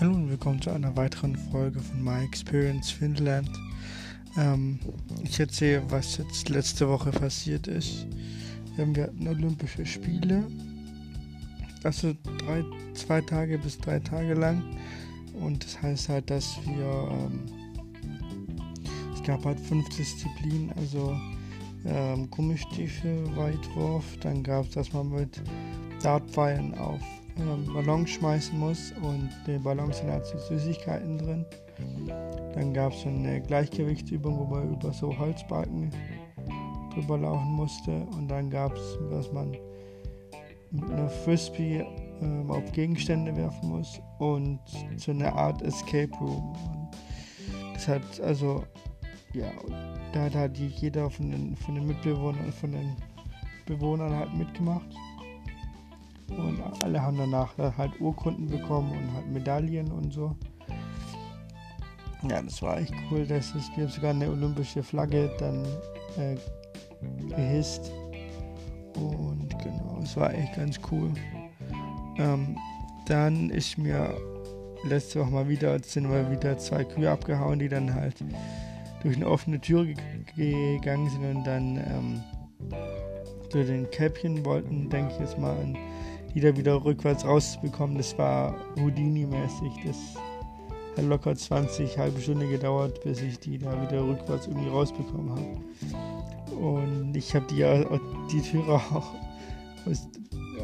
[0.00, 3.48] willkommen zu einer weiteren Folge von My Experience Finland.
[4.36, 4.80] Ähm,
[5.22, 8.06] ich erzähle, was jetzt letzte Woche passiert ist.
[8.76, 10.44] Ähm, wir hatten Olympische Spiele,
[11.84, 14.64] also drei, zwei Tage bis drei Tage lang.
[15.40, 17.40] Und das heißt halt, dass wir, ähm,
[19.14, 21.16] es gab halt fünf Disziplinen, also
[21.86, 25.40] ähm, Gummistiefel, Weitwurf, dann gab es, dass man mit
[26.02, 27.00] Dartpfeilen auf
[27.36, 31.44] Ballons schmeißen muss und die Ballons sind halt Süßigkeiten drin.
[32.54, 35.90] Dann gab es eine Gleichgewichtsübung, wo man über so Holzbalken
[36.94, 38.06] drüber laufen musste.
[38.16, 39.56] Und dann gab es, dass man
[40.70, 41.84] mit einer Frisbee
[42.20, 44.60] ähm, auf Gegenstände werfen muss und
[44.96, 46.52] so eine Art Escape Room.
[46.52, 48.64] Und das hat also,
[49.32, 49.50] ja,
[50.12, 52.96] da hat halt jeder von den, von den Mitbewohnern, von den
[53.66, 54.86] Bewohnern halt mitgemacht.
[56.30, 60.34] Und alle haben danach halt Urkunden bekommen und halt Medaillen und so.
[62.28, 63.26] Ja, das war echt cool.
[63.26, 65.64] Das ist, wir haben sogar eine olympische Flagge dann
[66.16, 66.36] äh,
[67.28, 67.92] gehisst.
[68.96, 71.12] Und genau, es war echt ganz cool.
[72.16, 72.56] Ähm,
[73.06, 74.16] dann ist mir
[74.84, 78.16] letzte Woche mal wieder, sind wir wieder zwei Kühe abgehauen, die dann halt
[79.02, 79.86] durch eine offene Tür
[80.36, 82.22] gegangen sind und dann ähm,
[83.50, 85.76] durch den Käppchen wollten, denke ich jetzt mal, an
[86.34, 87.96] die da wieder rückwärts rausbekommen.
[87.96, 89.72] Das war Houdini-mäßig.
[89.86, 89.96] Das
[90.96, 96.56] hat locker 20, halbe Stunde gedauert, bis ich die da wieder rückwärts irgendwie rausbekommen habe.
[96.56, 97.64] Und ich habe die,
[98.32, 99.14] die Türe auch
[99.86, 100.08] aus,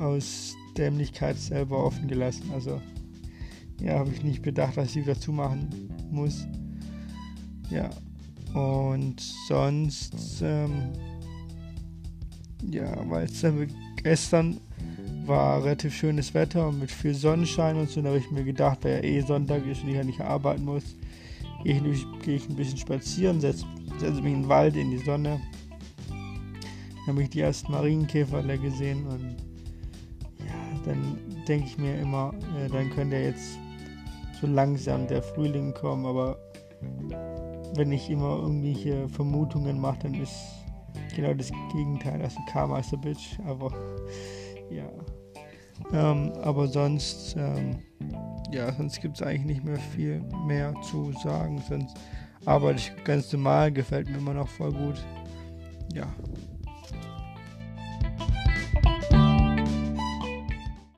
[0.00, 2.50] aus Dämlichkeit selber offen gelassen.
[2.54, 2.80] Also,
[3.80, 6.46] ja, habe ich nicht bedacht, dass ich sie wieder zumachen muss.
[7.70, 7.90] Ja,
[8.54, 10.92] und sonst, ähm,
[12.70, 13.44] ja, weil es
[14.02, 14.58] gestern
[15.28, 18.00] war relativ schönes Wetter und mit viel Sonnenschein und so.
[18.00, 20.64] Da habe ich mir gedacht, da ja eh Sonntag ist und ich ja nicht arbeiten
[20.64, 20.96] muss,
[21.62, 23.64] gehe ich, geh ich ein bisschen spazieren, setze
[23.98, 25.40] setz mich in den Wald, in die Sonne.
[26.08, 29.36] Dann habe ich die ersten Marienkäfer gesehen und
[30.40, 30.54] ja,
[30.84, 33.58] dann denke ich mir immer, äh, dann könnte ja jetzt
[34.40, 36.38] so langsam der Frühling kommen, aber
[37.74, 40.34] wenn ich immer irgendwelche Vermutungen mache, dann ist
[41.14, 42.22] genau das Gegenteil.
[42.22, 43.72] Also Karma ist a Bitch, aber
[44.70, 44.90] ja.
[45.92, 47.78] Ähm, aber sonst, ähm,
[48.52, 51.62] ja, sonst gibt es eigentlich nicht mehr viel mehr zu sagen.
[51.68, 51.96] Sonst
[52.44, 55.04] arbeite ich ganz normal, gefällt mir immer noch voll gut.
[55.92, 56.06] Ja.